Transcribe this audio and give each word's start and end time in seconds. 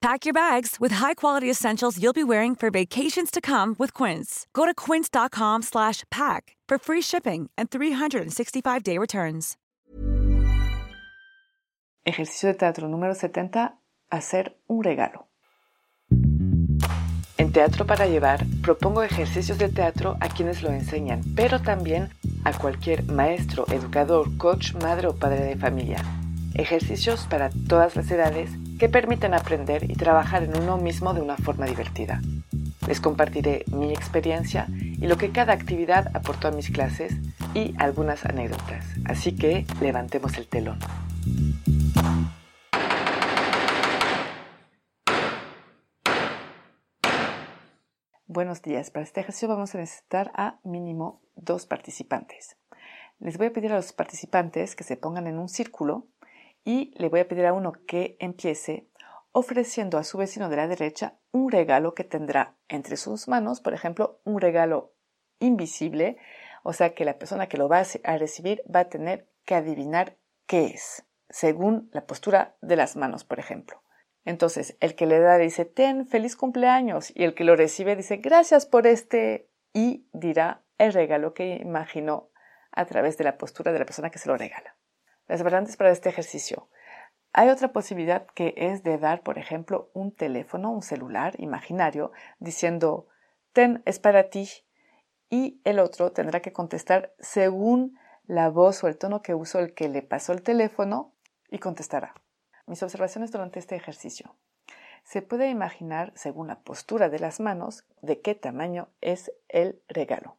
Pack 0.00 0.24
your 0.24 0.32
bags 0.32 0.76
with 0.80 0.92
high-quality 0.92 1.50
essentials 1.50 1.98
you'll 2.02 2.14
be 2.14 2.24
wearing 2.24 2.54
for 2.56 2.70
vacations 2.70 3.30
to 3.30 3.40
come 3.42 3.76
with 3.78 3.92
Quince. 3.92 4.46
Go 4.54 4.64
to 4.64 4.72
quince.com/pack 4.74 6.56
for 6.68 6.78
free 6.78 7.02
shipping 7.02 7.50
and 7.58 7.68
365-day 7.68 8.96
returns. 8.98 9.56
Ejercicio 12.06 12.48
de 12.48 12.54
teatro 12.54 12.88
número 12.88 13.14
70, 13.14 13.74
hacer 14.10 14.56
un 14.68 14.82
regalo. 14.82 15.26
En 17.36 17.52
Teatro 17.52 17.86
para 17.86 18.06
Llevar 18.06 18.44
propongo 18.62 19.02
ejercicios 19.02 19.58
de 19.58 19.68
teatro 19.68 20.16
a 20.20 20.28
quienes 20.28 20.62
lo 20.62 20.70
enseñan, 20.70 21.22
pero 21.34 21.60
también 21.60 22.10
a 22.44 22.52
cualquier 22.52 23.04
maestro, 23.04 23.66
educador, 23.68 24.36
coach, 24.38 24.74
madre 24.82 25.08
o 25.08 25.16
padre 25.16 25.44
de 25.44 25.56
familia. 25.56 26.02
Ejercicios 26.54 27.26
para 27.26 27.50
todas 27.68 27.96
las 27.96 28.10
edades 28.10 28.50
que 28.80 28.88
permiten 28.88 29.34
aprender 29.34 29.90
y 29.90 29.94
trabajar 29.94 30.42
en 30.42 30.56
uno 30.56 30.78
mismo 30.78 31.12
de 31.12 31.20
una 31.20 31.36
forma 31.36 31.66
divertida. 31.66 32.22
Les 32.88 32.98
compartiré 32.98 33.66
mi 33.70 33.92
experiencia 33.92 34.68
y 34.70 35.06
lo 35.06 35.18
que 35.18 35.32
cada 35.32 35.52
actividad 35.52 36.10
aportó 36.16 36.48
a 36.48 36.50
mis 36.50 36.70
clases 36.70 37.14
y 37.52 37.74
algunas 37.76 38.24
anécdotas. 38.24 38.86
Así 39.04 39.36
que 39.36 39.66
levantemos 39.82 40.38
el 40.38 40.48
telón. 40.48 40.78
Buenos 48.26 48.62
días. 48.62 48.90
Para 48.90 49.04
este 49.04 49.20
ejercicio 49.20 49.46
vamos 49.46 49.74
a 49.74 49.78
necesitar 49.78 50.32
a 50.34 50.58
mínimo 50.64 51.20
dos 51.36 51.66
participantes. 51.66 52.56
Les 53.18 53.36
voy 53.36 53.48
a 53.48 53.52
pedir 53.52 53.72
a 53.72 53.76
los 53.76 53.92
participantes 53.92 54.74
que 54.74 54.84
se 54.84 54.96
pongan 54.96 55.26
en 55.26 55.38
un 55.38 55.50
círculo 55.50 56.06
y 56.64 56.92
le 56.96 57.08
voy 57.08 57.20
a 57.20 57.28
pedir 57.28 57.46
a 57.46 57.52
uno 57.52 57.72
que 57.86 58.16
empiece 58.20 58.88
ofreciendo 59.32 59.98
a 59.98 60.04
su 60.04 60.18
vecino 60.18 60.48
de 60.48 60.56
la 60.56 60.68
derecha 60.68 61.18
un 61.32 61.50
regalo 61.50 61.94
que 61.94 62.04
tendrá 62.04 62.56
entre 62.68 62.96
sus 62.96 63.28
manos, 63.28 63.60
por 63.60 63.74
ejemplo, 63.74 64.20
un 64.24 64.40
regalo 64.40 64.94
invisible, 65.38 66.16
o 66.62 66.72
sea 66.72 66.94
que 66.94 67.04
la 67.04 67.18
persona 67.18 67.48
que 67.48 67.56
lo 67.56 67.68
va 67.68 67.82
a 68.04 68.18
recibir 68.18 68.62
va 68.72 68.80
a 68.80 68.88
tener 68.88 69.28
que 69.44 69.54
adivinar 69.54 70.16
qué 70.46 70.66
es, 70.66 71.06
según 71.28 71.88
la 71.92 72.06
postura 72.06 72.56
de 72.60 72.76
las 72.76 72.96
manos, 72.96 73.24
por 73.24 73.38
ejemplo. 73.38 73.82
Entonces, 74.24 74.76
el 74.80 74.94
que 74.94 75.06
le 75.06 75.18
da 75.18 75.38
dice, 75.38 75.64
ten, 75.64 76.06
feliz 76.06 76.36
cumpleaños, 76.36 77.10
y 77.14 77.24
el 77.24 77.34
que 77.34 77.44
lo 77.44 77.56
recibe 77.56 77.96
dice, 77.96 78.18
gracias 78.18 78.66
por 78.66 78.86
este, 78.86 79.48
y 79.72 80.08
dirá 80.12 80.62
el 80.78 80.92
regalo 80.92 81.32
que 81.32 81.56
imaginó 81.56 82.30
a 82.72 82.84
través 82.84 83.16
de 83.16 83.24
la 83.24 83.38
postura 83.38 83.72
de 83.72 83.78
la 83.78 83.84
persona 83.84 84.10
que 84.10 84.18
se 84.18 84.28
lo 84.28 84.36
regala. 84.36 84.76
Las 85.30 85.44
variantes 85.44 85.76
para 85.76 85.92
este 85.92 86.08
ejercicio. 86.08 86.68
Hay 87.32 87.50
otra 87.50 87.72
posibilidad 87.72 88.26
que 88.34 88.52
es 88.56 88.82
de 88.82 88.98
dar, 88.98 89.22
por 89.22 89.38
ejemplo, 89.38 89.88
un 89.94 90.10
teléfono, 90.10 90.72
un 90.72 90.82
celular 90.82 91.36
imaginario, 91.38 92.10
diciendo, 92.40 93.06
ten, 93.52 93.80
es 93.86 94.00
para 94.00 94.28
ti, 94.28 94.48
y 95.28 95.60
el 95.62 95.78
otro 95.78 96.10
tendrá 96.10 96.42
que 96.42 96.52
contestar 96.52 97.14
según 97.20 97.96
la 98.26 98.48
voz 98.48 98.82
o 98.82 98.88
el 98.88 98.98
tono 98.98 99.22
que 99.22 99.36
usó 99.36 99.60
el 99.60 99.72
que 99.72 99.88
le 99.88 100.02
pasó 100.02 100.32
el 100.32 100.42
teléfono 100.42 101.14
y 101.48 101.60
contestará. 101.60 102.12
Mis 102.66 102.82
observaciones 102.82 103.30
durante 103.30 103.60
este 103.60 103.76
ejercicio. 103.76 104.34
Se 105.04 105.22
puede 105.22 105.48
imaginar, 105.48 106.12
según 106.16 106.48
la 106.48 106.58
postura 106.58 107.08
de 107.08 107.20
las 107.20 107.38
manos, 107.38 107.86
de 108.02 108.20
qué 108.20 108.34
tamaño 108.34 108.88
es 109.00 109.30
el 109.48 109.80
regalo. 109.86 110.38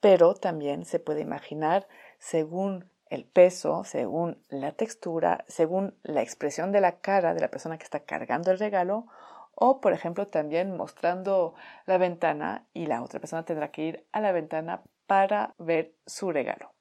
Pero 0.00 0.34
también 0.34 0.84
se 0.84 0.98
puede 0.98 1.22
imaginar, 1.22 1.88
según 2.18 2.91
el 3.12 3.26
peso, 3.26 3.84
según 3.84 4.42
la 4.48 4.72
textura, 4.72 5.44
según 5.46 5.94
la 6.02 6.22
expresión 6.22 6.72
de 6.72 6.80
la 6.80 7.00
cara 7.00 7.34
de 7.34 7.40
la 7.40 7.50
persona 7.50 7.76
que 7.76 7.84
está 7.84 8.00
cargando 8.00 8.50
el 8.50 8.58
regalo, 8.58 9.06
o 9.54 9.82
por 9.82 9.92
ejemplo 9.92 10.28
también 10.28 10.74
mostrando 10.78 11.54
la 11.84 11.98
ventana 11.98 12.66
y 12.72 12.86
la 12.86 13.02
otra 13.02 13.20
persona 13.20 13.44
tendrá 13.44 13.70
que 13.70 13.82
ir 13.82 14.06
a 14.12 14.22
la 14.22 14.32
ventana 14.32 14.82
para 15.06 15.54
ver 15.58 15.94
su 16.06 16.32
regalo. 16.32 16.72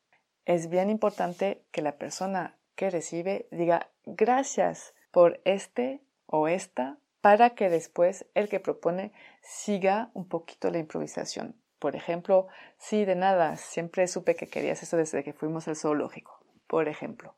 Es 0.45 0.69
bien 0.69 0.89
importante 0.89 1.65
que 1.71 1.81
la 1.81 1.97
persona 1.97 2.57
que 2.75 2.89
recibe 2.89 3.49
diga 3.51 3.89
gracias 4.05 4.93
por 5.11 5.41
este 5.43 6.01
o 6.27 6.47
esta 6.47 6.97
para 7.19 7.51
que 7.51 7.69
después 7.69 8.25
el 8.35 8.47
que 8.47 8.61
propone 8.61 9.11
siga 9.41 10.11
un 10.13 10.29
poquito 10.29 10.71
la 10.71 10.79
improvisación. 10.79 11.60
Por 11.81 11.95
ejemplo, 11.95 12.47
sí, 12.77 13.05
de 13.05 13.15
nada, 13.15 13.57
siempre 13.57 14.05
supe 14.05 14.35
que 14.35 14.45
querías 14.45 14.83
eso 14.83 14.97
desde 14.97 15.23
que 15.23 15.33
fuimos 15.33 15.67
al 15.67 15.75
zoológico, 15.75 16.39
por 16.67 16.87
ejemplo. 16.87 17.33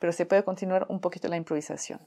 Pero 0.00 0.12
se 0.12 0.26
puede 0.26 0.42
continuar 0.42 0.86
un 0.88 1.00
poquito 1.00 1.28
la 1.28 1.36
improvisación. 1.36 2.00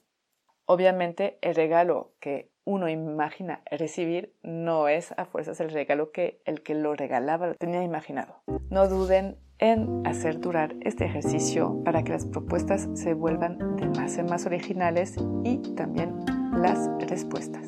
Obviamente, 0.66 1.38
el 1.42 1.56
regalo 1.56 2.12
que 2.20 2.52
uno 2.66 2.90
imagina 2.90 3.62
recibir 3.72 4.36
no 4.44 4.90
es 4.90 5.14
a 5.14 5.24
fuerzas 5.24 5.62
el 5.62 5.70
regalo 5.70 6.12
que 6.12 6.42
el 6.44 6.62
que 6.62 6.76
lo 6.76 6.94
regalaba 6.94 7.54
tenía 7.54 7.82
imaginado. 7.84 8.44
No 8.70 8.90
duden 8.90 9.40
en 9.58 10.06
hacer 10.06 10.42
durar 10.42 10.76
este 10.82 11.06
ejercicio 11.06 11.82
para 11.86 12.04
que 12.04 12.12
las 12.12 12.26
propuestas 12.26 12.90
se 12.96 13.14
vuelvan 13.14 13.78
de 13.78 13.88
más 13.88 14.18
en 14.18 14.26
más 14.26 14.46
originales 14.46 15.16
y 15.46 15.60
también 15.76 16.18
las 16.52 16.90
respuestas. 17.08 17.66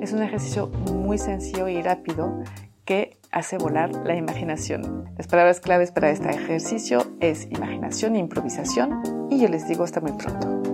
Es 0.00 0.12
un 0.12 0.22
ejercicio 0.22 0.68
muy 0.68 1.18
sencillo 1.18 1.66
y 1.66 1.82
rápido 1.82 2.44
que 2.84 3.16
hace 3.30 3.58
volar 3.58 3.90
la 4.04 4.14
imaginación. 4.14 5.10
Las 5.16 5.26
palabras 5.26 5.60
claves 5.60 5.90
para 5.90 6.10
este 6.10 6.30
ejercicio 6.30 7.04
es 7.20 7.46
imaginación 7.50 8.16
e 8.16 8.18
improvisación 8.18 9.28
y 9.30 9.40
yo 9.40 9.48
les 9.48 9.66
digo 9.68 9.84
hasta 9.84 10.00
muy 10.00 10.12
pronto. 10.12 10.73